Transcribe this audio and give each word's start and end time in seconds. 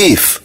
IF 0.00 0.40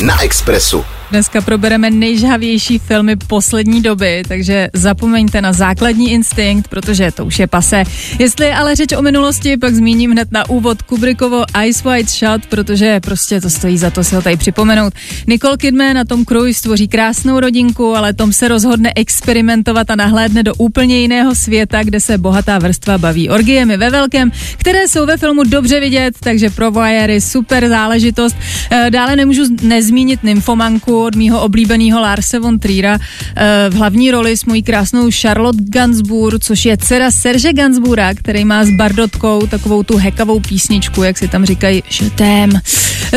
na 0.00 0.22
Expressu. 0.22 0.97
Dneska 1.10 1.40
probereme 1.40 1.90
nejžhavější 1.90 2.78
filmy 2.78 3.16
poslední 3.16 3.82
doby, 3.82 4.22
takže 4.28 4.68
zapomeňte 4.72 5.42
na 5.42 5.52
základní 5.52 6.12
instinkt, 6.12 6.68
protože 6.68 7.12
to 7.12 7.24
už 7.24 7.38
je 7.38 7.46
pase. 7.46 7.82
Jestli 8.18 8.46
je 8.46 8.54
ale 8.54 8.76
řeč 8.76 8.92
o 8.92 9.02
minulosti, 9.02 9.56
pak 9.56 9.74
zmíním 9.74 10.10
hned 10.10 10.32
na 10.32 10.48
úvod 10.48 10.82
Kubrickovo 10.82 11.44
Ice 11.66 11.88
White 11.88 12.10
Shot, 12.10 12.46
protože 12.46 13.00
prostě 13.00 13.40
to 13.40 13.50
stojí 13.50 13.78
za 13.78 13.90
to 13.90 14.04
si 14.04 14.14
ho 14.14 14.22
tady 14.22 14.36
připomenout. 14.36 14.92
Nicole 15.26 15.56
Kidman 15.56 15.96
na 15.96 16.04
Tom 16.04 16.24
Cruise 16.24 16.62
tvoří 16.62 16.88
krásnou 16.88 17.40
rodinku, 17.40 17.96
ale 17.96 18.14
Tom 18.14 18.32
se 18.32 18.48
rozhodne 18.48 18.92
experimentovat 18.96 19.90
a 19.90 19.96
nahlédne 19.96 20.42
do 20.42 20.54
úplně 20.54 21.00
jiného 21.00 21.34
světa, 21.34 21.82
kde 21.82 22.00
se 22.00 22.18
bohatá 22.18 22.58
vrstva 22.58 22.98
baví 22.98 23.28
orgiemi 23.28 23.76
ve 23.76 23.90
velkém, 23.90 24.32
které 24.56 24.88
jsou 24.88 25.06
ve 25.06 25.16
filmu 25.16 25.44
dobře 25.44 25.80
vidět, 25.80 26.14
takže 26.20 26.50
pro 26.50 26.70
voyery 26.70 27.20
super 27.20 27.68
záležitost. 27.68 28.36
Eh, 28.70 28.90
dále 28.90 29.16
nemůžu 29.16 29.42
nezmínit 29.62 30.22
Nymfomanku, 30.22 30.97
od 31.02 31.14
mýho 31.16 31.42
oblíbeného 31.42 32.00
Larse 32.00 32.38
von 32.38 32.58
Triera 32.58 32.98
eh, 32.98 33.70
v 33.70 33.74
hlavní 33.74 34.10
roli 34.10 34.36
s 34.36 34.44
mojí 34.44 34.62
krásnou 34.62 35.10
Charlotte 35.20 35.64
Gainsbourg, 35.68 36.44
což 36.44 36.64
je 36.64 36.76
dcera 36.76 37.10
Serge 37.10 37.52
Gainsbourga, 37.52 38.14
který 38.14 38.44
má 38.44 38.64
s 38.64 38.70
Bardotkou 38.70 39.46
takovou 39.46 39.82
tu 39.82 39.96
hekavou 39.96 40.40
písničku, 40.40 41.02
jak 41.02 41.18
si 41.18 41.28
tam 41.28 41.44
říkají, 41.44 41.82
šetém. 41.90 42.60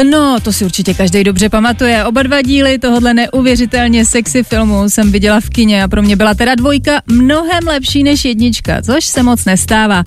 No, 0.10 0.40
to 0.40 0.54
si 0.54 0.66
určitě 0.66 0.94
každý 0.94 1.24
dobře 1.24 1.50
pamatuje. 1.50 2.06
Oba 2.06 2.24
dva 2.24 2.42
díly 2.42 2.80
tohohle 2.80 3.14
neuvěřitelně 3.14 4.06
sexy 4.06 4.44
filmu 4.44 4.90
jsem 4.90 5.12
viděla 5.12 5.40
v 5.40 5.50
kině 5.50 5.84
a 5.84 5.88
pro 5.88 6.02
mě 6.02 6.16
byla 6.16 6.34
teda 6.34 6.56
dvojka 6.56 7.02
mnohem 7.08 7.68
lepší 7.68 8.04
než 8.04 8.26
jednička, 8.26 8.82
což 8.82 9.06
se 9.06 9.24
moc 9.24 9.46
nestává. 9.46 10.04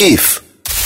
IF 0.00 0.40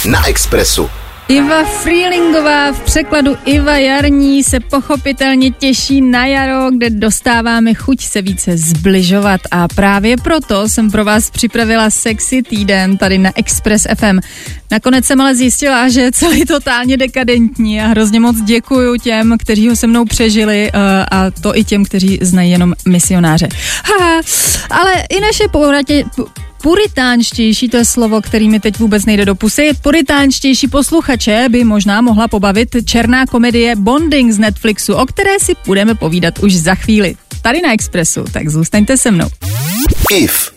na 0.04 0.28
Expressu. 0.28 0.99
Iva 1.30 1.64
Freelingová 1.64 2.72
v 2.72 2.80
překladu 2.80 3.36
Iva 3.44 3.76
Jarní 3.76 4.44
se 4.44 4.60
pochopitelně 4.60 5.50
těší 5.50 6.00
na 6.00 6.26
jaro, 6.26 6.70
kde 6.70 6.90
dostáváme 6.90 7.74
chuť 7.74 8.00
se 8.04 8.22
více 8.22 8.56
zbližovat 8.56 9.40
a 9.50 9.68
právě 9.68 10.16
proto 10.16 10.68
jsem 10.68 10.90
pro 10.90 11.04
vás 11.04 11.30
připravila 11.30 11.90
sexy 11.90 12.42
týden 12.42 12.96
tady 12.96 13.18
na 13.18 13.30
Express 13.34 13.86
FM. 13.98 14.18
Nakonec 14.70 15.04
jsem 15.04 15.20
ale 15.20 15.34
zjistila, 15.34 15.88
že 15.88 16.00
je 16.00 16.12
celý 16.12 16.44
totálně 16.44 16.96
dekadentní 16.96 17.80
a 17.80 17.86
hrozně 17.86 18.20
moc 18.20 18.40
děkuju 18.40 18.96
těm, 18.96 19.36
kteří 19.38 19.68
ho 19.68 19.76
se 19.76 19.86
mnou 19.86 20.04
přežili 20.04 20.70
uh, 20.74 20.80
a 21.10 21.30
to 21.30 21.56
i 21.56 21.64
těm, 21.64 21.84
kteří 21.84 22.18
znají 22.22 22.50
jenom 22.50 22.74
misionáře. 22.88 23.48
Ha, 23.84 24.20
ale 24.70 24.92
i 25.10 25.20
naše 25.20 25.48
poradě, 25.48 26.04
puritánštější, 26.62 27.68
to 27.68 27.76
je 27.76 27.84
slovo, 27.84 28.20
který 28.20 28.48
mi 28.48 28.60
teď 28.60 28.78
vůbec 28.78 29.04
nejde 29.04 29.24
do 29.24 29.34
pusy, 29.34 29.70
puritánštější 29.82 30.68
posluchače 30.68 31.46
by 31.50 31.64
možná 31.64 32.00
mohla 32.00 32.28
pobavit 32.28 32.68
černá 32.84 33.26
komedie 33.26 33.76
Bonding 33.76 34.32
z 34.32 34.38
Netflixu, 34.38 34.94
o 34.94 35.06
které 35.06 35.40
si 35.40 35.52
budeme 35.66 35.94
povídat 35.94 36.38
už 36.38 36.56
za 36.56 36.74
chvíli. 36.74 37.16
Tady 37.42 37.62
na 37.62 37.72
Expressu, 37.72 38.24
tak 38.32 38.48
zůstaňte 38.48 38.96
se 38.96 39.10
mnou. 39.10 39.28
IF 40.10 40.52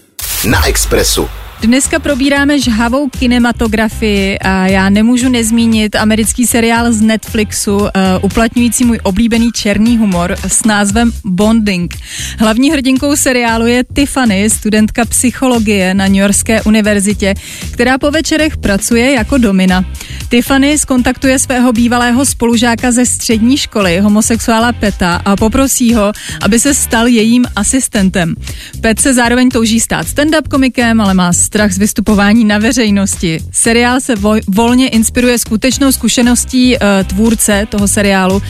na 0.46 0.68
Expressu. 0.68 1.43
Dneska 1.64 2.00
probíráme 2.00 2.60
žhavou 2.60 3.10
kinematografii 3.10 4.40
a 4.40 4.68
já 4.68 4.90
nemůžu 4.90 5.30
nezmínit 5.30 5.96
americký 5.96 6.48
seriál 6.48 6.94
z 6.94 7.02
Netflixu 7.02 7.78
uh, 7.78 7.90
uplatňující 8.22 8.86
můj 8.86 9.00
oblíbený 9.04 9.52
černý 9.52 9.98
humor 9.98 10.36
s 10.48 10.66
názvem 10.66 11.12
Bonding. 11.26 11.96
Hlavní 12.40 12.72
hrdinkou 12.72 13.16
seriálu 13.16 13.68
je 13.68 13.84
Tiffany, 13.96 14.50
studentka 14.50 15.06
psychologie 15.06 15.94
na 15.94 16.08
New 16.08 16.16
Yorkské 16.16 16.62
univerzitě, 16.62 17.34
která 17.72 17.98
po 17.98 18.12
večerech 18.12 18.58
pracuje 18.58 19.12
jako 19.12 19.38
domina. 19.38 19.86
Tiffany 20.30 20.80
skontaktuje 20.80 21.40
svého 21.40 21.74
bývalého 21.74 22.26
spolužáka 22.26 22.92
ze 22.92 23.06
střední 23.06 23.58
školy, 23.58 24.00
homosexuála 24.00 24.74
Peta, 24.74 25.16
a 25.26 25.36
poprosí 25.36 25.94
ho, 25.94 26.12
aby 26.42 26.60
se 26.60 26.74
stal 26.74 27.08
jejím 27.08 27.46
asistentem. 27.56 28.36
Pet 28.82 29.00
se 29.00 29.14
zároveň 29.14 29.50
touží 29.50 29.80
stát 29.80 30.08
stand-up 30.08 30.48
komikem, 30.50 31.02
ale 31.02 31.14
má 31.14 31.34
strach 31.54 31.72
z 31.72 31.78
vystupování 31.78 32.46
na 32.46 32.58
veřejnosti. 32.58 33.40
Seriál 33.52 34.02
se 34.02 34.16
vo- 34.16 34.42
volně 34.48 34.90
inspiruje 34.90 35.38
skutečnou 35.40 35.92
zkušeností 35.92 36.76
uh, 36.76 37.08
tvůrce 37.08 37.68
toho 37.70 37.88
seriálu, 37.88 38.36
uh, 38.36 38.42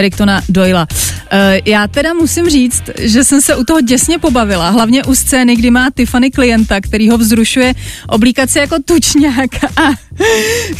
Ricktona 0.00 0.42
Doyla. 0.48 0.86
Uh, 0.90 1.38
já 1.64 1.88
teda 1.88 2.14
musím 2.14 2.48
říct, 2.48 2.82
že 2.98 3.24
jsem 3.24 3.40
se 3.40 3.56
u 3.56 3.64
toho 3.64 3.80
děsně 3.80 4.18
pobavila, 4.18 4.70
hlavně 4.70 5.04
u 5.04 5.14
scény, 5.14 5.56
kdy 5.56 5.70
má 5.70 5.90
Tiffany 5.96 6.30
klienta, 6.30 6.80
který 6.80 7.08
ho 7.08 7.18
vzrušuje 7.18 7.74
oblíkat 8.08 8.50
se 8.50 8.60
jako 8.60 8.76
tučňák 8.84 9.50
a 9.76 9.90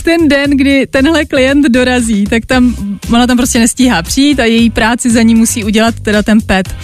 ten 0.04 0.28
den, 0.28 0.50
kdy 0.50 0.86
tenhle 0.86 1.24
klient 1.24 1.66
dorazí, 1.68 2.24
tak 2.24 2.46
tam 2.46 2.74
ona 3.12 3.26
tam 3.26 3.36
prostě 3.36 3.58
nestíhá 3.58 4.02
přijít 4.02 4.40
a 4.40 4.44
její 4.44 4.70
práci 4.70 5.10
za 5.10 5.22
ní 5.22 5.34
musí 5.34 5.64
udělat 5.64 5.94
teda 6.02 6.22
ten 6.22 6.40
pet. 6.40 6.74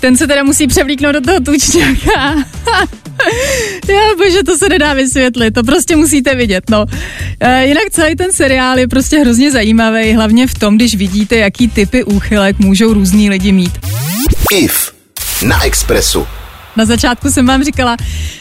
Ten 0.00 0.16
se 0.16 0.26
teda 0.26 0.42
musí 0.42 0.66
převlíknout 0.66 1.14
do 1.14 1.20
toho 1.20 1.40
tučňáka. 1.40 2.34
Já 3.88 4.14
bože, 4.18 4.42
to 4.42 4.58
se 4.58 4.68
nedá 4.68 4.94
vysvětlit, 4.94 5.54
to 5.54 5.62
prostě 5.64 5.96
musíte 5.96 6.34
vidět, 6.34 6.70
no. 6.70 6.84
E, 7.40 7.66
jinak 7.66 7.90
celý 7.90 8.16
ten 8.16 8.32
seriál 8.32 8.78
je 8.78 8.88
prostě 8.88 9.18
hrozně 9.18 9.50
zajímavý, 9.50 10.12
hlavně 10.12 10.46
v 10.46 10.54
tom, 10.54 10.76
když 10.76 10.94
vidíte, 10.94 11.36
jaký 11.36 11.68
typy 11.68 12.04
úchylek 12.04 12.58
můžou 12.58 12.94
různí 12.94 13.30
lidi 13.30 13.52
mít. 13.52 13.78
IF 14.52 14.92
na 15.42 15.64
Expressu. 15.64 16.26
Na 16.76 16.84
začátku 16.84 17.30
jsem 17.30 17.46
vám 17.46 17.64
říkala, 17.64 17.96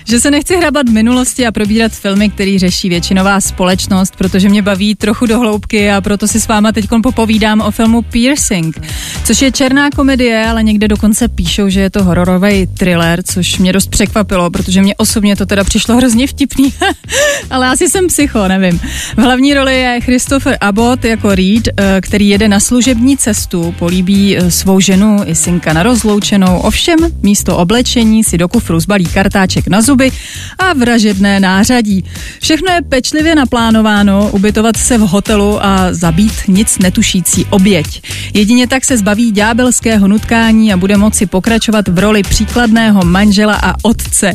že 0.06 0.20
se 0.20 0.32
nechci 0.32 0.58
hrabat 0.58 0.90
v 0.90 0.92
minulosti 0.92 1.48
a 1.48 1.52
probírat 1.52 1.92
filmy, 1.92 2.30
který 2.30 2.60
řeší 2.60 2.90
většinová 2.90 3.42
společnost, 3.42 4.16
protože 4.18 4.50
mě 4.50 4.62
baví 4.62 4.96
trochu 4.96 5.26
do 5.26 5.40
hloubky 5.40 5.92
a 5.92 6.02
proto 6.02 6.28
si 6.28 6.40
s 6.40 6.48
váma 6.48 6.72
teď 6.72 6.88
popovídám 7.04 7.62
o 7.62 7.72
filmu 7.72 8.02
Piercing, 8.02 8.88
což 9.24 9.42
je 9.42 9.52
černá 9.52 9.90
komedie, 9.90 10.48
ale 10.48 10.64
někde 10.64 10.88
dokonce 10.88 11.28
píšou, 11.28 11.70
že 11.70 11.82
je 11.82 11.90
to 11.90 12.04
hororový 12.04 12.68
thriller, 12.68 13.24
což 13.24 13.58
mě 13.58 13.74
dost 13.74 13.88
překvapilo, 13.88 14.50
protože 14.50 14.82
mě 14.82 14.96
osobně 14.96 15.36
to 15.36 15.46
teda 15.46 15.64
přišlo 15.64 15.96
hrozně 15.96 16.28
vtipný, 16.28 16.74
ale 17.50 17.68
asi 17.68 17.90
jsem 17.90 18.08
psycho, 18.08 18.48
nevím. 18.48 18.80
V 19.18 19.22
hlavní 19.22 19.54
roli 19.54 19.80
je 19.80 20.02
Christopher 20.02 20.58
Abbott 20.62 21.06
jako 21.06 21.36
Reed, 21.36 21.68
eh, 21.68 22.02
který 22.02 22.30
jede 22.30 22.48
na 22.48 22.60
služební 22.60 23.18
cestu, 23.18 23.76
políbí 23.80 24.38
eh, 24.38 24.52
svou 24.52 24.80
ženu 24.80 25.18
i 25.26 25.36
synka 25.36 25.74
na 25.74 25.84
rozloučenou, 25.84 26.60
ovšem 26.60 26.98
místo 27.22 27.58
oblečení 27.58 28.19
si 28.24 28.38
do 28.38 28.48
kufru 28.48 28.80
zbalí 28.80 29.06
kartáček 29.06 29.68
na 29.68 29.82
zuby 29.82 30.12
a 30.60 30.74
vražedné 30.74 31.40
nářadí. 31.40 32.04
Všechno 32.42 32.72
je 32.72 32.82
pečlivě 32.82 33.36
naplánováno, 33.36 34.30
ubytovat 34.34 34.78
se 34.78 34.98
v 34.98 35.02
hotelu 35.02 35.66
a 35.66 35.94
zabít 35.94 36.34
nic 36.48 36.80
netušící 36.80 37.46
oběť. 37.50 38.02
Jedině 38.34 38.68
tak 38.68 38.86
se 38.86 38.98
zbaví 38.98 39.32
ďábelského 39.32 40.08
nutkání 40.08 40.74
a 40.74 40.78
bude 40.78 40.98
moci 40.98 41.26
pokračovat 41.26 41.88
v 41.88 42.00
roli 42.00 42.24
příkladného 42.24 43.06
manžela 43.06 43.56
a 43.64 43.74
otce. 43.82 44.34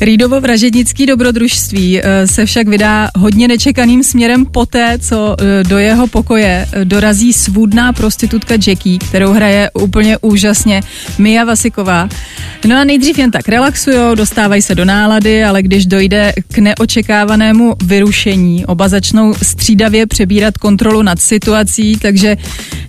Reedovo 0.00 0.40
vražednický 0.40 1.06
dobrodružství 1.06 2.00
eh, 2.00 2.26
se 2.26 2.46
však 2.46 2.68
vydá 2.68 3.08
hodně 3.16 3.48
nečekaným 3.48 4.02
směrem 4.02 4.46
poté, 4.46 4.98
co 4.98 5.36
eh, 5.38 5.64
do 5.64 5.78
jeho 5.78 6.06
pokoje 6.06 6.66
eh, 6.72 6.84
dorazí 6.84 7.32
svůdná 7.32 7.92
prostitutka 7.92 8.54
Jackie, 8.54 8.98
kterou 8.98 9.32
hraje 9.32 9.70
úplně 9.74 10.18
úžasně 10.18 10.82
Mia 11.18 11.44
Vasiková. 11.44 12.08
No 12.66 12.76
a 12.76 12.84
nejdřív 12.84 13.18
jen 13.22 13.30
tak 13.30 13.48
relaxují, 13.48 13.96
dostávají 14.14 14.62
se 14.62 14.74
do 14.74 14.84
nálady, 14.84 15.44
ale 15.44 15.62
když 15.62 15.86
dojde 15.86 16.32
k 16.52 16.58
neočekávanému 16.58 17.74
vyrušení, 17.84 18.66
oba 18.66 18.88
začnou 18.88 19.34
střídavě 19.42 20.06
přebírat 20.06 20.58
kontrolu 20.58 21.02
nad 21.02 21.20
situací, 21.20 21.96
takže 21.96 22.36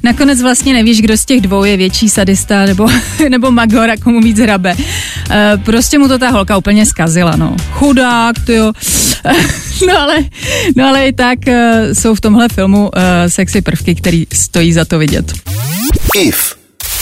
nakonec 0.03 0.41
vlastně 0.41 0.73
nevíš, 0.73 1.01
kdo 1.01 1.17
z 1.17 1.25
těch 1.25 1.41
dvou 1.41 1.63
je 1.63 1.77
větší 1.77 2.09
sadista 2.09 2.66
nebo, 2.66 2.88
nebo 3.29 3.51
magor 3.51 3.89
a 3.89 3.97
komu 3.97 4.21
víc 4.21 4.39
hrabe. 4.39 4.75
E, 5.31 5.57
prostě 5.57 5.99
mu 5.99 6.07
to 6.07 6.19
ta 6.19 6.29
holka 6.29 6.57
úplně 6.57 6.85
zkazila, 6.85 7.35
no. 7.35 7.55
Chudák, 7.71 8.35
ty 8.45 8.53
jo. 8.53 8.71
no 9.88 10.00
ale, 10.00 10.15
no 10.75 10.88
ale 10.88 11.07
i 11.07 11.13
tak 11.13 11.47
e, 11.47 11.88
jsou 11.95 12.15
v 12.15 12.21
tomhle 12.21 12.50
filmu 12.50 12.91
e, 12.95 13.29
sexy 13.29 13.61
prvky, 13.61 13.95
který 13.95 14.27
stojí 14.33 14.73
za 14.73 14.85
to 14.85 15.00
vidět. 15.00 15.33
IF 16.15 16.56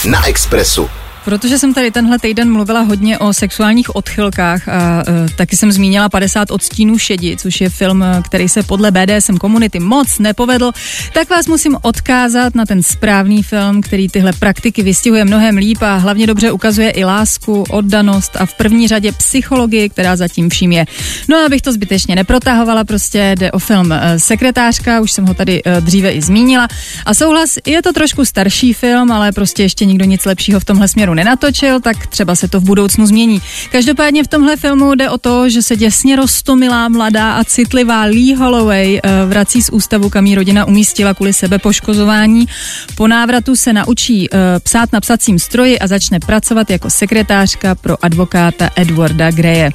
na 0.04 0.26
Expressu. 0.26 1.01
Protože 1.24 1.58
jsem 1.58 1.74
tady 1.74 1.90
tenhle 1.90 2.18
týden 2.18 2.52
mluvila 2.52 2.80
hodně 2.80 3.18
o 3.18 3.32
sexuálních 3.32 3.96
odchylkách 3.96 4.68
a 4.68 5.04
uh, 5.08 5.28
taky 5.36 5.56
jsem 5.56 5.72
zmínila 5.72 6.08
50 6.08 6.50
odstínů 6.50 6.98
šedi, 6.98 7.36
což 7.36 7.60
je 7.60 7.70
film, 7.70 8.04
který 8.22 8.48
se 8.48 8.62
podle 8.62 8.90
BDSM 8.90 9.36
komunity 9.36 9.80
moc 9.80 10.18
nepovedl, 10.18 10.72
tak 11.12 11.30
vás 11.30 11.46
musím 11.46 11.76
odkázat 11.82 12.54
na 12.54 12.66
ten 12.66 12.82
správný 12.82 13.42
film, 13.42 13.82
který 13.82 14.08
tyhle 14.08 14.32
praktiky 14.32 14.82
vystihuje 14.82 15.24
mnohem 15.24 15.56
líp 15.56 15.82
a 15.82 15.96
hlavně 15.96 16.26
dobře 16.26 16.50
ukazuje 16.50 16.90
i 16.90 17.04
lásku, 17.04 17.64
oddanost 17.70 18.36
a 18.36 18.46
v 18.46 18.54
první 18.54 18.88
řadě 18.88 19.12
psychologii, 19.12 19.88
která 19.88 20.16
zatím 20.16 20.50
vším 20.50 20.72
je. 20.72 20.86
No 21.28 21.36
a 21.36 21.46
abych 21.46 21.62
to 21.62 21.72
zbytečně 21.72 22.14
neprotahovala, 22.14 22.84
prostě 22.84 23.34
jde 23.38 23.52
o 23.52 23.58
film 23.58 23.90
uh, 23.90 23.96
Sekretářka, 24.16 25.00
už 25.00 25.12
jsem 25.12 25.26
ho 25.26 25.34
tady 25.34 25.62
dříve 25.80 26.10
i 26.12 26.22
zmínila. 26.22 26.68
A 27.06 27.14
souhlas, 27.14 27.58
je 27.66 27.82
to 27.82 27.92
trošku 27.92 28.24
starší 28.24 28.72
film, 28.72 29.12
ale 29.12 29.32
prostě 29.32 29.62
ještě 29.62 29.84
nikdo 29.84 30.04
nic 30.04 30.24
lepšího 30.24 30.60
v 30.60 30.64
tomhle 30.64 30.88
směru 30.88 31.11
změnu 31.12 31.24
nenatočil, 31.24 31.80
tak 31.80 32.06
třeba 32.06 32.34
se 32.34 32.48
to 32.48 32.60
v 32.60 32.64
budoucnu 32.64 33.06
změní. 33.06 33.42
Každopádně 33.70 34.24
v 34.24 34.28
tomhle 34.28 34.56
filmu 34.56 34.94
jde 34.94 35.10
o 35.10 35.18
to, 35.18 35.48
že 35.48 35.62
se 35.62 35.76
děsně 35.76 36.16
roztomilá, 36.16 36.88
mladá 36.88 37.32
a 37.32 37.44
citlivá 37.44 38.02
Lee 38.04 38.34
Holloway 38.34 38.98
eh, 38.98 39.26
vrací 39.26 39.62
z 39.62 39.70
ústavu, 39.70 40.10
kam 40.10 40.26
jí 40.26 40.34
rodina 40.34 40.64
umístila 40.64 41.14
kvůli 41.14 41.32
sebepoškozování. 41.32 42.48
Po 42.94 43.08
návratu 43.08 43.56
se 43.56 43.72
naučí 43.72 44.28
uh, 44.30 44.38
psát 44.62 44.92
na 44.92 45.00
psacím 45.00 45.38
stroji 45.38 45.78
a 45.78 45.86
začne 45.86 46.20
pracovat 46.20 46.70
jako 46.70 46.90
sekretářka 46.90 47.74
pro 47.74 48.04
advokáta 48.04 48.70
Edwarda 48.76 49.30
Greje. 49.30 49.70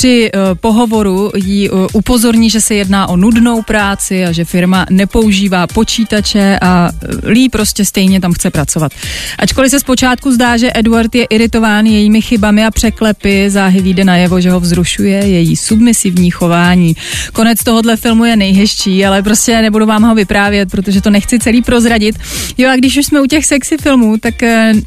Při 0.00 0.30
uh, 0.34 0.40
pohovoru 0.60 1.30
jí 1.36 1.70
uh, 1.70 1.86
upozorní, 1.92 2.50
že 2.50 2.60
se 2.60 2.74
jedná 2.74 3.06
o 3.08 3.16
nudnou 3.16 3.62
práci 3.62 4.24
a 4.24 4.32
že 4.32 4.44
firma 4.44 4.86
nepoužívá 4.90 5.66
počítače 5.66 6.58
a 6.62 6.90
Lee 7.22 7.48
prostě 7.48 7.84
stejně 7.84 8.20
tam 8.20 8.32
chce 8.32 8.50
pracovat. 8.50 8.92
Ačkoliv 9.38 9.70
se 9.70 9.80
zpočátku 9.80 10.32
zdá, 10.32 10.56
že 10.56 10.70
Edward 10.74 11.14
je 11.14 11.24
iritován 11.24 11.86
jejími 11.86 12.22
chybami 12.22 12.64
a 12.64 12.70
překlepy, 12.70 13.50
záhy 13.50 13.80
vyjde 13.80 14.04
najevo, 14.04 14.40
že 14.40 14.50
ho 14.50 14.60
vzrušuje 14.60 15.18
její 15.26 15.56
submisivní 15.56 16.30
chování. 16.30 16.96
Konec 17.32 17.64
tohohle 17.64 17.96
filmu 17.96 18.24
je 18.24 18.36
nejhezčí, 18.36 19.06
ale 19.06 19.22
prostě 19.22 19.62
nebudu 19.62 19.86
vám 19.86 20.02
ho 20.02 20.14
vyprávět, 20.14 20.70
protože 20.70 21.00
to 21.00 21.10
nechci 21.10 21.38
celý 21.38 21.62
prozradit. 21.62 22.18
Jo 22.58 22.70
a 22.70 22.76
když 22.76 22.96
už 22.96 23.06
jsme 23.06 23.20
u 23.20 23.26
těch 23.26 23.46
sexy 23.46 23.76
filmů, 23.76 24.16
tak 24.18 24.34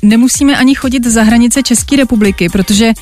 nemusíme 0.01 0.57
ani 0.57 0.75
chodit 0.75 1.05
za 1.05 1.23
hranice 1.23 1.63
České 1.63 1.95
republiky, 1.95 2.49
protože 2.49 2.93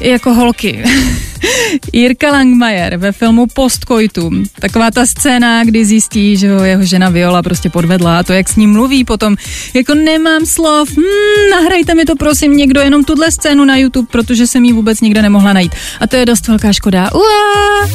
jako 0.00 0.34
holky. 0.34 0.84
Jirka 1.92 2.32
Langmajer 2.32 2.96
ve 2.96 3.12
filmu 3.12 3.46
Postkoitum. 3.46 4.44
Taková 4.60 4.90
ta 4.90 5.06
scéna, 5.06 5.64
kdy 5.64 5.84
zjistí, 5.84 6.36
že 6.36 6.52
ho 6.52 6.64
jeho 6.64 6.84
žena 6.84 7.08
Viola 7.08 7.42
prostě 7.42 7.70
podvedla 7.70 8.18
a 8.18 8.22
to, 8.22 8.32
jak 8.32 8.48
s 8.48 8.56
ním 8.56 8.72
mluví 8.72 9.04
potom, 9.04 9.36
jako 9.74 9.94
nemám 9.94 10.46
slov, 10.46 10.88
hmm, 10.96 11.50
nahrajte 11.50 11.94
mi 11.94 12.04
to 12.04 12.16
prosím 12.16 12.56
někdo, 12.56 12.80
jenom 12.80 13.04
tuhle 13.04 13.30
scénu 13.30 13.64
na 13.64 13.76
YouTube, 13.76 14.08
protože 14.10 14.46
jsem 14.46 14.64
ji 14.64 14.72
vůbec 14.72 15.00
nikde 15.00 15.22
nemohla 15.22 15.52
najít. 15.52 15.72
A 16.00 16.06
to 16.06 16.16
je 16.16 16.26
dost 16.26 16.48
velká 16.48 16.72
škoda. 16.72 17.10
Uá! 17.14 17.88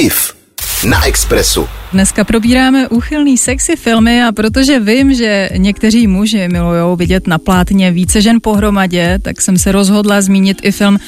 IF 0.00 0.39
na 0.84 1.06
Expressu. 1.06 1.68
Dneska 1.92 2.24
probíráme 2.24 2.88
úchylný 2.88 3.38
sexy 3.38 3.76
filmy 3.76 4.22
a 4.22 4.32
protože 4.32 4.80
vím, 4.80 5.14
že 5.14 5.50
někteří 5.56 6.06
muži 6.06 6.48
milují 6.48 6.96
vidět 6.96 7.26
na 7.26 7.38
plátně 7.38 7.90
více 7.92 8.20
žen 8.20 8.38
pohromadě, 8.42 9.18
tak 9.22 9.40
jsem 9.40 9.58
se 9.58 9.72
rozhodla 9.72 10.20
zmínit 10.20 10.58
i 10.62 10.72
film 10.72 10.98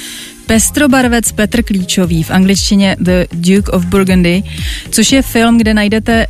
Pestrobarvec 0.47 1.33
Petr 1.33 1.63
Klíčový, 1.63 2.23
v 2.23 2.31
angličtině 2.31 2.97
The 3.01 3.25
Duke 3.33 3.73
of 3.73 3.85
Burgundy, 3.85 4.43
což 4.91 5.13
je 5.13 5.23
film, 5.23 5.59
kde 5.59 5.75
najdete 5.75 6.27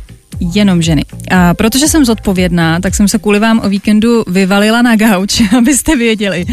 jenom 0.53 0.81
ženy. 0.81 1.05
A 1.31 1.53
protože 1.53 1.87
jsem 1.87 2.05
zodpovědná, 2.05 2.79
tak 2.79 2.95
jsem 2.95 3.07
se 3.07 3.19
kvůli 3.19 3.39
vám 3.39 3.61
o 3.63 3.69
víkendu 3.69 4.23
vyvalila 4.27 4.81
na 4.81 4.95
gauč, 4.95 5.41
abyste 5.57 5.95
věděli. 5.95 6.45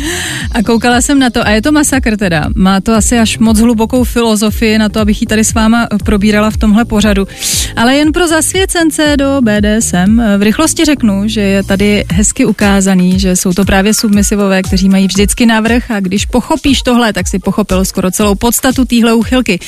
A 0.52 0.62
koukala 0.62 1.00
jsem 1.00 1.18
na 1.18 1.30
to 1.30 1.46
a 1.46 1.50
je 1.50 1.62
to 1.62 1.72
masakr 1.72 2.16
teda. 2.16 2.48
Má 2.54 2.80
to 2.80 2.94
asi 2.94 3.18
až 3.18 3.38
moc 3.38 3.58
hlubokou 3.58 4.04
filozofii 4.04 4.78
na 4.78 4.88
to, 4.88 5.00
abych 5.00 5.20
ji 5.20 5.26
tady 5.26 5.44
s 5.44 5.54
váma 5.54 5.88
probírala 6.04 6.50
v 6.50 6.56
tomhle 6.56 6.84
pořadu. 6.84 7.28
Ale 7.76 7.96
jen 7.96 8.12
pro 8.12 8.28
zasvěcence 8.28 9.14
do 9.18 9.40
BDSM 9.40 10.22
v 10.38 10.42
rychlosti 10.42 10.84
řeknu, 10.84 11.22
že 11.28 11.40
je 11.40 11.62
tady 11.62 12.04
hezky 12.12 12.44
ukázaný, 12.44 13.20
že 13.20 13.36
jsou 13.36 13.52
to 13.52 13.64
právě 13.64 13.94
submisivové, 13.94 14.62
kteří 14.62 14.88
mají 14.88 15.06
vždycky 15.06 15.46
navrh 15.46 15.90
a 15.90 16.00
když 16.00 16.26
pochopíš 16.26 16.82
tohle, 16.82 17.12
tak 17.12 17.28
si 17.28 17.38
pochopil 17.38 17.84
skoro 17.84 18.10
celou 18.10 18.34
podstatu 18.34 18.84
téhle 18.84 19.14
úchylky. 19.14 19.58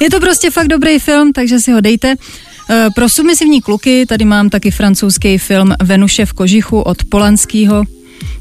Je 0.00 0.10
to 0.10 0.20
prostě 0.20 0.50
fakt 0.50 0.68
dobrý 0.68 0.98
film, 0.98 1.32
takže 1.32 1.58
si 1.58 1.72
ho 1.72 1.80
dejte. 1.80 2.14
Eh, 2.70 2.88
pro 2.94 3.08
submisivní 3.08 3.62
kluky 3.62 4.06
tady 4.06 4.24
mám 4.24 4.50
taky 4.50 4.70
francouzský 4.70 5.38
film 5.38 5.74
Venuše 5.82 6.26
v 6.26 6.32
kožichu 6.32 6.80
od 6.80 7.04
Polanského. 7.04 7.84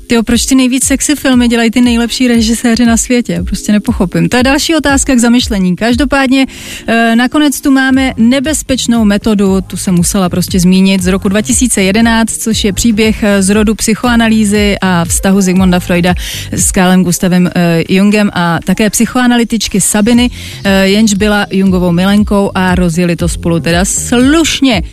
Ty 0.07 0.15
proč 0.25 0.45
ty 0.45 0.55
nejvíc 0.55 0.83
sexy 0.85 1.15
filmy 1.15 1.47
dělají 1.47 1.71
ty 1.71 1.81
nejlepší 1.81 2.27
režiséři 2.27 2.85
na 2.85 2.97
světě? 2.97 3.43
Prostě 3.45 3.71
nepochopím. 3.71 4.29
To 4.29 4.37
je 4.37 4.43
další 4.43 4.75
otázka 4.75 5.15
k 5.15 5.19
zamyšlení. 5.19 5.75
Každopádně 5.75 6.45
e, 6.87 7.15
nakonec 7.15 7.61
tu 7.61 7.71
máme 7.71 8.13
nebezpečnou 8.17 9.05
metodu, 9.05 9.61
tu 9.61 9.77
jsem 9.77 9.95
musela 9.95 10.29
prostě 10.29 10.59
zmínit, 10.59 11.03
z 11.03 11.07
roku 11.07 11.29
2011, 11.29 12.37
což 12.37 12.63
je 12.63 12.73
příběh 12.73 13.23
eh, 13.23 13.43
z 13.43 13.49
rodu 13.49 13.75
psychoanalýzy 13.75 14.75
a 14.81 15.05
vztahu 15.05 15.41
Zigmunda 15.41 15.79
Freuda 15.79 16.13
s 16.51 16.71
Kálem 16.71 17.03
Gustavem 17.03 17.49
e, 17.55 17.83
Jungem 17.89 18.31
a 18.33 18.59
také 18.65 18.89
psychoanalytičky 18.89 19.81
Sabiny, 19.81 20.29
e, 20.63 20.87
jenž 20.87 21.13
byla 21.13 21.45
Jungovou 21.51 21.91
milenkou 21.91 22.51
a 22.55 22.75
rozjeli 22.75 23.15
to 23.15 23.27
spolu 23.27 23.59
teda 23.59 23.85
slušně. 23.85 24.83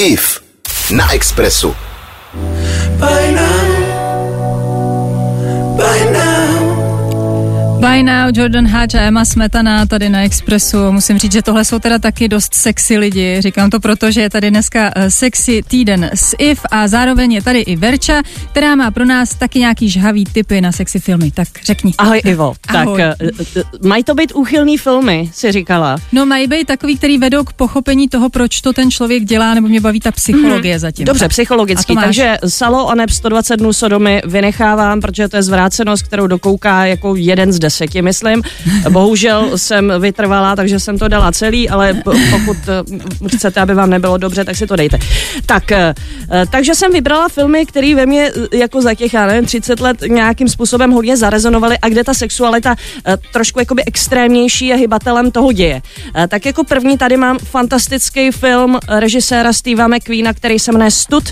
IF 0.00 0.40
na 0.90 1.12
Expressu. 1.12 1.74
By 2.98 3.32
now. 3.34 3.67
By 7.98 8.02
Now, 8.28 8.36
Jordan 8.36 8.66
Hatch 8.66 8.94
a 8.94 9.00
Emma 9.00 9.24
Smetana 9.24 9.86
tady 9.86 10.08
na 10.08 10.22
Expressu. 10.22 10.92
Musím 10.92 11.18
říct, 11.18 11.32
že 11.32 11.42
tohle 11.42 11.64
jsou 11.64 11.78
teda 11.78 11.98
taky 11.98 12.28
dost 12.28 12.54
sexy 12.54 12.98
lidi. 12.98 13.36
Říkám 13.40 13.70
to 13.70 13.80
proto, 13.80 14.10
že 14.10 14.20
je 14.20 14.30
tady 14.30 14.50
dneska 14.50 14.96
uh, 14.96 15.02
sexy 15.08 15.62
týden 15.68 16.10
s 16.14 16.36
IF 16.38 16.60
a 16.70 16.88
zároveň 16.88 17.32
je 17.32 17.42
tady 17.42 17.60
i 17.60 17.76
Verča, 17.76 18.22
která 18.50 18.74
má 18.74 18.90
pro 18.90 19.04
nás 19.04 19.34
taky 19.34 19.58
nějaký 19.58 19.90
žhavý 19.90 20.24
typy 20.24 20.60
na 20.60 20.72
sexy 20.72 21.00
filmy. 21.00 21.30
Tak 21.30 21.48
řekni. 21.64 21.92
Ahoj 21.98 22.20
Ivo. 22.24 22.54
Ahoj. 22.68 23.02
Tak 23.02 23.16
uh, 23.56 23.88
mají 23.88 24.04
to 24.04 24.14
být 24.14 24.32
úchylný 24.32 24.78
filmy, 24.78 25.30
si 25.32 25.52
říkala. 25.52 25.96
No 26.12 26.26
mají 26.26 26.46
být 26.46 26.66
takový, 26.66 26.96
který 26.96 27.18
vedou 27.18 27.44
k 27.44 27.52
pochopení 27.52 28.08
toho, 28.08 28.28
proč 28.30 28.60
to 28.60 28.72
ten 28.72 28.90
člověk 28.90 29.24
dělá, 29.24 29.54
nebo 29.54 29.68
mě 29.68 29.80
baví 29.80 30.00
ta 30.00 30.12
psychologie 30.12 30.74
hmm. 30.74 30.80
zatím. 30.80 31.04
Dobře, 31.04 31.28
psychologicky. 31.28 31.94
Takže 31.94 32.36
Salo 32.46 32.88
a 32.88 32.94
neb 32.94 33.10
120 33.10 33.56
dnů 33.56 33.72
Sodomy 33.72 34.22
vynechávám, 34.24 35.00
protože 35.00 35.28
to 35.28 35.36
je 35.36 35.42
zvrácenost, 35.42 36.02
kterou 36.02 36.26
dokouká 36.26 36.86
jako 36.86 37.16
jeden 37.16 37.52
z 37.52 37.58
deseti, 37.58 38.02
myslím. 38.22 38.42
Bohužel 38.90 39.58
jsem 39.58 39.92
vytrvala, 39.98 40.56
takže 40.56 40.80
jsem 40.80 40.98
to 40.98 41.08
dala 41.08 41.32
celý, 41.32 41.68
ale 41.68 41.94
pokud 42.30 42.56
eh, 42.68 43.28
chcete, 43.36 43.60
aby 43.60 43.74
vám 43.74 43.90
nebylo 43.90 44.18
dobře, 44.18 44.44
tak 44.44 44.56
si 44.56 44.66
to 44.66 44.76
dejte. 44.76 44.98
Tak, 45.46 45.72
eh, 45.72 45.94
takže 46.50 46.74
jsem 46.74 46.92
vybrala 46.92 47.28
filmy, 47.28 47.66
které 47.66 47.94
ve 47.94 48.06
mně 48.06 48.30
eh, 48.52 48.56
jako 48.56 48.82
za 48.82 48.94
těch, 48.94 49.14
já 49.14 49.26
nevím, 49.26 49.46
30 49.46 49.80
let 49.80 49.96
nějakým 50.08 50.48
způsobem 50.48 50.90
hodně 50.90 51.16
zarezonovaly 51.16 51.78
a 51.78 51.88
kde 51.88 52.04
ta 52.04 52.14
sexualita 52.14 52.76
trošku 53.32 53.58
jakoby 53.58 53.84
extrémnější 53.84 54.66
je 54.66 54.76
hybatelem 54.76 55.30
toho 55.30 55.52
děje. 55.52 55.82
Tak 56.28 56.46
jako 56.46 56.64
první 56.64 56.98
tady 56.98 57.16
mám 57.16 57.38
fantastický 57.38 58.30
film 58.30 58.78
režiséra 58.88 59.52
Steva 59.52 59.88
McQueena, 59.88 60.32
který 60.32 60.58
se 60.58 60.72
jmenuje 60.72 60.90
Stud. 60.90 61.24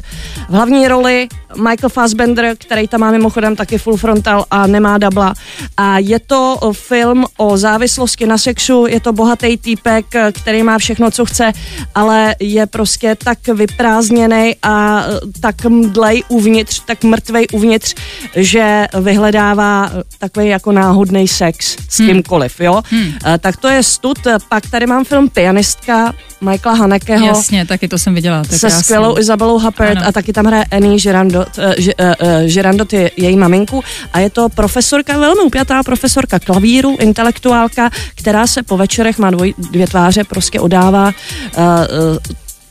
V 0.48 0.52
hlavní 0.52 0.88
roli 0.88 1.28
Michael 1.56 1.88
Fassbender, 1.88 2.56
který 2.58 2.88
tam 2.88 3.00
má 3.00 3.10
mimochodem 3.10 3.56
taky 3.56 3.78
full 3.78 3.96
frontal 3.96 4.44
a 4.50 4.66
nemá 4.66 4.98
dabla. 4.98 5.34
A 5.76 5.98
je 5.98 6.20
to 6.20 6.56
film 6.76 7.24
o 7.36 7.56
závislosti 7.56 8.26
na 8.26 8.38
sexu, 8.38 8.86
je 8.88 9.00
to 9.00 9.12
bohatý 9.12 9.56
týpek, 9.56 10.06
který 10.32 10.62
má 10.62 10.78
všechno, 10.78 11.10
co 11.10 11.24
chce, 11.24 11.52
ale 11.94 12.34
je 12.40 12.66
prostě 12.66 13.16
tak 13.24 13.48
vyprázdněný 13.48 14.56
a 14.62 15.04
tak 15.40 15.64
mdlej 15.64 16.22
uvnitř, 16.28 16.82
tak 16.86 17.04
mrtvej 17.04 17.46
uvnitř, 17.52 17.94
že 18.36 18.86
vyhledává 19.00 19.90
takový 20.18 20.48
jako 20.48 20.72
náhodný 20.72 21.28
sex 21.28 21.76
s 21.88 21.98
hmm. 21.98 22.08
kýmkoliv, 22.08 22.60
jo. 22.60 22.82
Hmm. 22.90 23.12
Tak 23.38 23.56
to 23.56 23.68
je 23.68 23.82
stud. 23.82 24.18
Pak 24.48 24.70
tady 24.70 24.86
mám 24.86 25.04
film 25.04 25.28
Pianistka 25.28 26.14
Michaela 26.40 26.78
Hanekeho. 26.78 27.26
Jasně, 27.26 27.66
taky 27.66 27.88
to 27.88 27.98
jsem 27.98 28.14
viděla. 28.14 28.42
To 28.50 28.58
se 28.58 28.70
skvělou 28.70 29.18
Izabelou 29.18 29.58
Huppert 29.58 29.98
a 30.06 30.12
taky 30.12 30.32
tam 30.32 30.46
hraje 30.46 30.64
Annie 30.70 30.98
Girardot, 30.98 31.48
uh, 31.58 31.64
uh, 31.64 32.46
Girardot 32.46 32.92
je 32.92 33.10
její 33.16 33.36
maminku 33.36 33.84
a 34.12 34.20
je 34.20 34.30
to 34.30 34.48
profesorka, 34.48 35.18
velmi 35.18 35.40
upjatá 35.40 35.82
profesorka 35.82 36.38
klavíru, 36.38 36.65
intelektuálka, 37.00 37.90
která 38.14 38.46
se 38.46 38.62
po 38.62 38.76
večerech 38.76 39.18
má 39.18 39.30
dvoj, 39.30 39.54
dvě 39.58 39.86
tváře, 39.86 40.24
prostě 40.24 40.60
odává 40.60 41.06
uh, 41.06 41.64
uh, 41.64 42.18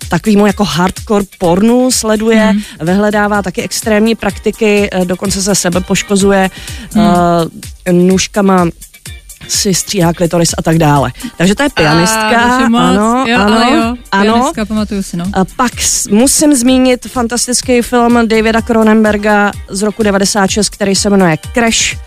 takovýmu 0.10 0.48
jako 0.48 0.64
hardcore 0.64 1.26
pornu 1.40 1.92
sleduje, 1.92 2.54
mm. 2.54 2.62
vyhledává 2.82 3.42
taky 3.42 3.62
extrémní 3.62 4.16
praktiky, 4.16 4.90
dokonce 5.04 5.42
se 5.42 5.56
sebe 5.56 5.82
poškozuje 5.82 6.50
mm. 6.96 7.02
uh, 7.02 7.14
nůžkama 7.92 8.68
si 9.48 9.74
stříhá 9.74 10.14
klitoris 10.14 10.50
a 10.58 10.62
tak 10.62 10.78
dále. 10.78 11.12
Takže 11.38 11.56
to 11.56 11.64
je 11.64 11.70
pianistka. 11.70 12.40
A, 12.40 12.70
moc. 12.70 12.82
Ano, 12.82 13.26
jo, 13.28 13.40
ano, 13.40 13.76
jo, 13.76 13.96
ano. 14.12 14.52
pamatuju 14.68 15.04
si, 15.04 15.18
no. 15.18 15.26
A 15.34 15.46
pak 15.46 15.72
musím 16.10 16.56
zmínit 16.56 17.08
fantastický 17.08 17.82
film 17.82 18.28
Davida 18.28 18.62
Cronenberga 18.62 19.52
z 19.70 19.82
roku 19.82 20.04
96, 20.04 20.70
který 20.70 20.96
se 20.96 21.10
jmenuje 21.10 21.38
Crash 21.54 21.98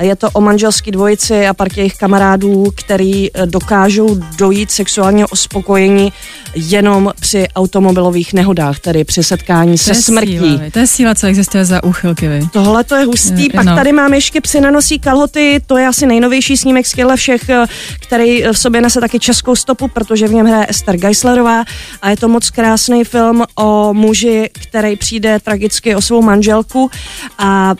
Je 0.00 0.16
to 0.16 0.30
o 0.30 0.40
manželský 0.40 0.90
dvojici 0.90 1.46
a 1.46 1.54
parě 1.54 1.72
jejich 1.76 1.96
kamarádů, 1.96 2.64
který 2.76 3.30
eh, 3.34 3.46
dokážou 3.46 4.20
dojít 4.38 4.70
sexuálního 4.70 5.28
uspokojení 5.32 6.12
jenom 6.54 7.12
při 7.20 7.48
automobilových 7.56 8.32
nehodách, 8.32 8.78
tedy 8.78 9.04
při 9.04 9.22
setkání 9.22 9.78
se 9.78 9.94
smrtí. 9.94 10.38
Síla, 10.38 10.60
to 10.72 10.78
je 10.78 10.86
síla, 10.86 11.14
co 11.14 11.26
existuje 11.26 11.64
za 11.64 11.84
úchylky. 11.84 12.28
Vy. 12.28 12.40
Tohle 12.52 12.84
to 12.84 12.94
je 12.94 13.04
hustý. 13.04 13.42
Je, 13.42 13.50
Pak 13.50 13.64
no. 13.64 13.76
tady 13.76 13.92
máme 13.92 14.16
ještě 14.16 14.40
psy 14.40 14.60
na 14.60 14.70
nosí 14.70 14.98
kalhoty, 14.98 15.60
to 15.66 15.76
je 15.76 15.86
asi 15.86 16.06
nejnovější 16.06 16.56
snímek 16.56 16.86
z 16.86 16.94
všech, 17.16 17.48
eh, 17.48 17.66
který 18.00 18.42
v 18.52 18.58
sobě 18.58 18.80
nese 18.80 19.00
taky 19.00 19.18
českou 19.18 19.56
stopu, 19.56 19.88
protože 19.88 20.28
v 20.28 20.34
něm 20.34 20.46
hraje 20.46 20.66
Esther 20.68 20.96
Geislerová 20.96 21.64
a 22.02 22.10
je 22.10 22.16
to 22.16 22.28
moc 22.28 22.50
krásný 22.50 23.04
film 23.04 23.44
o 23.54 23.94
muži, 23.94 24.50
který 24.52 24.96
přijde 24.96 25.40
tragicky 25.40 25.94
o 25.94 26.00
svou 26.00 26.22
manželku 26.22 26.90
a 27.38 27.74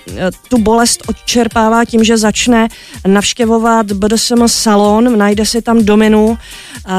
tu 0.48 0.58
bolest 0.58 1.02
odčerpává 1.06 1.84
tím, 1.84 2.04
že 2.06 2.16
začne 2.16 2.68
navštěvovat 3.06 3.92
BDSM 3.92 4.48
salon, 4.48 5.18
najde 5.18 5.46
si 5.46 5.62
tam 5.62 5.84
dominu, 5.84 6.38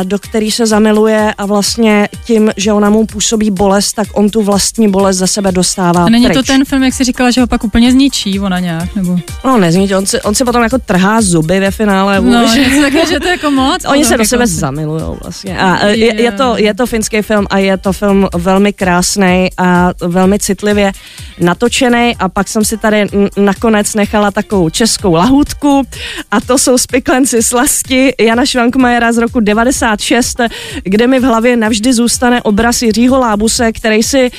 do 0.04 0.20
který 0.20 0.52
se 0.52 0.66
zamiluje 0.66 1.34
a 1.38 1.46
vlastně 1.46 2.10
tím, 2.26 2.52
že 2.58 2.74
ona 2.74 2.90
mu 2.90 3.06
působí 3.06 3.52
bolest, 3.52 3.94
tak 3.94 4.08
on 4.14 4.30
tu 4.30 4.44
vlastní 4.44 4.90
bolest 4.92 5.18
za 5.18 5.28
sebe 5.28 5.52
dostává 5.52 6.06
A 6.06 6.10
není 6.10 6.26
pryč. 6.26 6.38
to 6.38 6.44
ten 6.44 6.66
film, 6.66 6.84
jak 6.84 6.94
jsi 6.94 7.04
říkala, 7.04 7.32
že 7.32 7.42
ho 7.42 7.48
pak 7.48 7.64
úplně 7.64 7.92
zničí 7.92 8.40
ona 8.40 8.60
nějak? 8.60 8.96
Nebo? 8.96 9.20
No 9.46 9.58
nezničí, 9.58 9.96
on 9.96 10.06
si, 10.06 10.22
on 10.22 10.36
si 10.36 10.46
potom 10.46 10.64
jako 10.64 10.78
trhá 10.78 11.22
zuby 11.22 11.60
ve 11.60 11.72
finále. 11.72 12.22
No, 12.22 12.48
že, 12.48 12.82
takhle, 12.82 13.06
že 13.06 13.20
to 13.20 13.26
je 13.26 13.32
jako 13.32 13.52
moc. 13.52 13.86
Oni 13.88 14.06
se 14.06 14.18
do 14.18 14.26
sebe 14.26 14.48
zamilujou 14.48 15.18
vlastně. 15.24 15.58
A 15.58 15.86
e, 15.86 15.96
je, 15.96 16.22
je, 16.22 16.32
to, 16.32 16.58
je 16.58 16.74
to 16.74 16.86
finský 16.86 17.22
film 17.22 17.48
a 17.50 17.58
je 17.58 17.78
to 17.78 17.94
film 17.94 18.28
velmi 18.36 18.74
krásný 18.74 19.50
a 19.58 19.92
velmi 20.02 20.40
citlivě 20.40 20.92
natočený 21.40 22.16
a 22.20 22.30
pak 22.30 22.48
jsem 22.48 22.66
si 22.66 22.78
tady 22.78 23.06
nakonec 23.38 23.94
nechala 23.96 24.32
takovou 24.32 24.70
českou 24.70 25.14
lahůdku 25.14 25.84
a 26.32 26.42
to 26.42 26.58
jsou 26.58 26.78
Spiklenci 26.78 27.44
slasti 27.44 28.14
Jana 28.20 28.46
Švankmajera 28.46 29.12
z 29.12 29.18
roku 29.18 29.40
96, 29.80 30.42
kde 30.84 31.08
mi 31.08 31.20
v 31.20 31.24
hlavě 31.24 31.58
navždy 31.58 31.94
zůstane 31.94 32.42
obraz 32.42 32.82
Jiřího 32.82 33.20
Lábuse, 33.20 33.72
který, 33.72 34.04
si, 34.04 34.30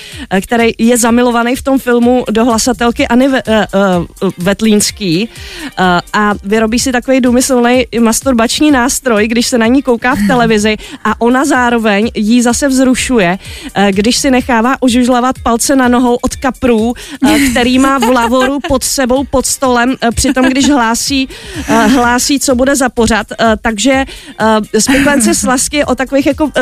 který 0.40 0.72
je 0.78 0.98
zamilovaný 0.98 1.56
v 1.56 1.62
tom 1.62 1.78
filmu 1.78 2.24
do 2.30 2.44
hlasatelky 2.44 3.08
Anny 3.08 3.28
Ve, 3.28 3.42
uh, 3.42 3.54
uh, 4.22 4.30
Vetlínský 4.38 5.28
uh, 5.28 5.84
a 6.12 6.34
vyrobí 6.44 6.78
si 6.78 6.92
takový 6.92 7.20
důmyslný 7.20 7.86
masturbační 8.00 8.70
nástroj, 8.70 9.28
když 9.28 9.46
se 9.46 9.58
na 9.58 9.66
ní 9.66 9.82
kouká 9.82 10.14
v 10.14 10.26
televizi 10.26 10.76
a 11.04 11.20
ona 11.20 11.44
zároveň 11.44 12.10
jí 12.14 12.42
zase 12.42 12.68
vzrušuje, 12.68 13.38
uh, 13.38 13.84
když 13.90 14.16
si 14.16 14.30
nechává 14.30 14.76
užužlavat 14.80 15.36
palce 15.42 15.76
na 15.76 15.88
nohou 15.88 16.14
od 16.14 16.36
kaprů, 16.36 16.88
uh, 16.90 16.94
který 17.50 17.78
má 17.78 17.98
v 17.98 18.10
lavoru 18.10 18.58
pod 18.68 18.84
sebou, 18.84 19.24
pod 19.24 19.46
stolem, 19.46 19.90
uh, 19.90 20.10
přitom 20.14 20.44
když 20.44 20.68
hlásí, 20.68 21.28
uh, 21.70 21.92
hlásí, 21.92 22.40
co 22.40 22.54
bude 22.54 22.76
za 22.76 22.88
pořad. 22.88 23.26
Uh, 23.30 23.46
takže 23.62 24.04
uh, 24.40 24.80
slasky 25.34 25.84
o 25.84 25.94
takových 25.94 26.26
jako, 26.26 26.44
uh, 26.44 26.52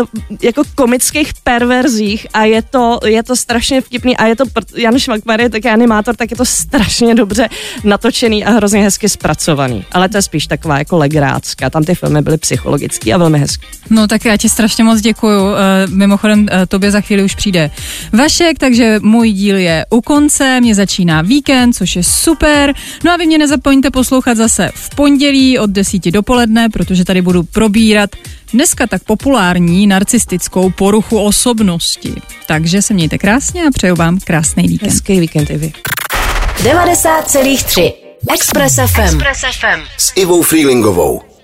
jako 0.42 0.62
komických 0.74 1.32
perverzích 1.44 2.26
a 2.34 2.44
je 2.44 2.62
to, 2.62 2.98
je 3.06 3.22
to 3.22 3.36
strašně 3.36 3.80
vtipný 3.80 4.16
a 4.16 4.26
je 4.26 4.36
to, 4.36 4.44
Jan 4.76 4.98
Šmakmar 4.98 5.40
je 5.40 5.50
taky 5.50 5.68
animátor, 5.68 6.16
tak 6.16 6.30
je 6.30 6.36
to 6.36 6.44
strašně 6.44 7.14
dobře 7.14 7.48
natočený 7.84 8.44
a 8.44 8.50
hrozně 8.50 8.82
hezky 8.82 9.08
zpracovaný. 9.08 9.84
Ale 9.92 10.08
to 10.08 10.16
je 10.16 10.22
spíš 10.22 10.46
taková 10.46 10.78
jako 10.78 10.96
legrácka. 10.96 11.70
Tam 11.70 11.84
ty 11.84 11.94
filmy 11.94 12.22
byly 12.22 12.38
psychologický 12.38 13.12
a 13.12 13.18
velmi 13.18 13.38
hezký. 13.38 13.66
No 13.90 14.06
tak 14.06 14.24
já 14.24 14.36
ti 14.36 14.48
strašně 14.48 14.84
moc 14.84 15.00
děkuju. 15.00 15.42
Uh, 15.42 15.56
mimochodem, 15.86 16.40
uh, 16.40 16.46
tobě 16.68 16.90
za 16.90 17.00
chvíli 17.00 17.22
už 17.22 17.34
přijde 17.34 17.70
Vašek, 18.12 18.58
takže 18.58 18.98
můj 19.02 19.32
díl 19.32 19.56
je 19.56 19.86
u 19.90 20.00
konce, 20.00 20.60
mě 20.60 20.74
začíná 20.74 21.22
víkend, 21.22 21.72
což 21.72 21.96
je 21.96 22.04
super. 22.04 22.74
No 23.04 23.12
a 23.12 23.16
vy 23.16 23.26
mě 23.26 23.38
nezapomeňte 23.38 23.90
poslouchat 23.90 24.36
zase 24.36 24.70
v 24.74 24.94
pondělí 24.94 25.58
od 25.58 25.70
10 25.70 26.10
dopoledne, 26.10 26.68
protože 26.68 27.04
tady 27.04 27.22
budu 27.22 27.42
probírat 27.42 28.10
dneska 28.52 28.86
tak 28.86 29.04
populární 29.04 29.86
narcistickou 29.86 30.70
poruchu 30.70 31.18
osobnosti. 31.18 32.14
Takže 32.46 32.82
se 32.82 32.94
mějte 32.94 33.18
krásně 33.18 33.66
a 33.66 33.70
přeju 33.70 33.96
vám 33.96 34.18
krásný 34.20 34.68
víkend. 34.68 34.88
Hezký 34.90 35.20
víkend 35.20 35.50
i 35.50 35.56
vy. 35.56 35.72
90,3 36.56 37.92
Express 38.34 38.74
FM. 38.74 39.00
Express 39.00 39.40
FM. 39.40 39.80
S 39.98 40.12
Ivou 40.16 40.42
Freelingovou. 40.42 41.35